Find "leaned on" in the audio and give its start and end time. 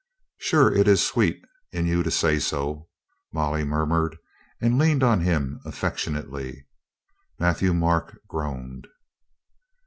4.79-5.21